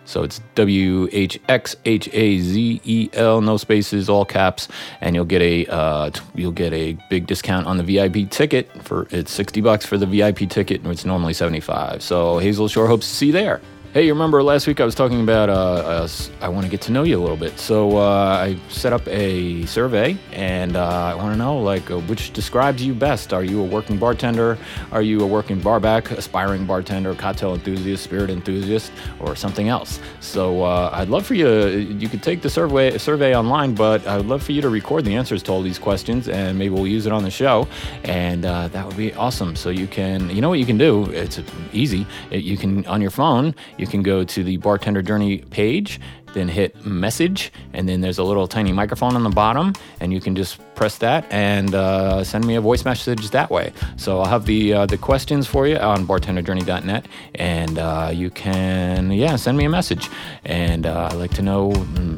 [0.09, 4.67] so it's W H X H A Z E L, no spaces, all caps,
[5.01, 9.07] and you'll get a uh, you'll get a big discount on the VIP ticket for
[9.11, 12.01] it's sixty bucks for the VIP ticket, and it's normally seventy five.
[12.01, 13.61] So Hazel sure hopes to see you there.
[13.91, 16.07] Hey, you remember last week I was talking about uh, uh,
[16.41, 17.57] I want to get to know you a little bit.
[17.57, 21.97] So uh, I set up a survey, and uh, I want to know like uh,
[22.01, 23.33] which describes you best.
[23.33, 24.59] Are you a working bartender?
[24.91, 29.99] Are you a working barback, aspiring bartender, cocktail enthusiast, spirit enthusiast, or something else?
[30.19, 31.49] So uh, I'd love for you.
[31.49, 35.15] You could take the survey survey online, but I'd love for you to record the
[35.15, 37.67] answers to all these questions, and maybe we'll use it on the show,
[38.03, 39.55] and that would be awesome.
[39.55, 41.05] So you can, you know what you can do?
[41.09, 41.41] It's
[41.73, 42.05] easy.
[42.29, 43.55] You can on your phone.
[43.79, 45.99] You can go to the bartender journey page,
[46.33, 50.19] then hit message, and then there's a little tiny microphone on the bottom, and you
[50.19, 53.71] can just press that and uh, send me a voice message that way.
[53.97, 59.11] So I'll have the uh, the questions for you on bartenderjourney.net, and uh, you can
[59.11, 60.09] yeah send me a message,
[60.43, 61.71] and uh, I'd like to know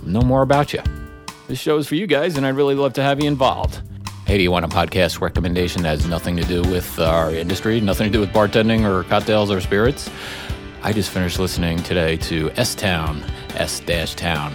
[0.06, 0.82] know more about you.
[1.48, 3.82] This show is for you guys, and I'd really love to have you involved.
[4.26, 7.82] Hey, do you want a podcast recommendation that has nothing to do with our industry,
[7.82, 10.10] nothing to do with bartending or cocktails or spirits?
[10.84, 13.24] I just finished listening today to S Town,
[13.56, 14.52] S Dash Town.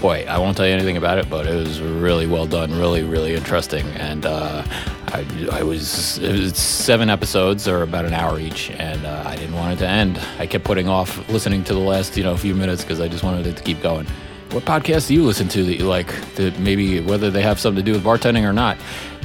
[0.00, 3.04] Boy, I won't tell you anything about it, but it was really well done, really,
[3.04, 3.86] really interesting.
[3.92, 9.22] And uh, I, I was, was seven episodes, or about an hour each, and uh,
[9.24, 10.20] I didn't want it to end.
[10.40, 13.22] I kept putting off listening to the last, you know, few minutes because I just
[13.22, 14.06] wanted it to keep going.
[14.50, 16.08] What podcasts do you listen to that you like?
[16.34, 18.76] That maybe whether they have something to do with bartending or not?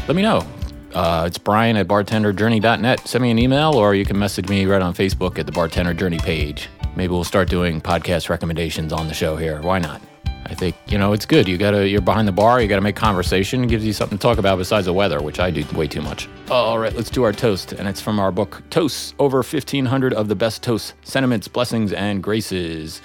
[0.08, 0.46] Let me know.
[0.94, 3.08] Uh, it's Brian at bartenderjourney.net.
[3.08, 5.94] Send me an email or you can message me right on Facebook at the Bartender
[5.94, 6.70] Journey page.
[6.96, 9.62] Maybe we'll start doing podcast recommendations on the show here.
[9.62, 10.02] Why not?
[10.46, 11.48] I think you know it's good.
[11.48, 12.60] You gotta you're behind the bar.
[12.60, 13.64] You gotta make conversation.
[13.64, 16.02] It gives you something to talk about besides the weather, which I do way too
[16.02, 16.28] much.
[16.50, 19.14] All right, let's do our toast, and it's from our book Toasts.
[19.20, 23.02] Over 1,500 of the best toasts, sentiments, blessings, and graces.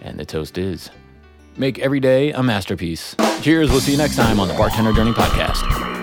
[0.00, 0.90] And the toast is:
[1.56, 3.14] Make every day a masterpiece.
[3.42, 3.70] Cheers.
[3.70, 6.01] We'll see you next time on the Bartender Journey podcast.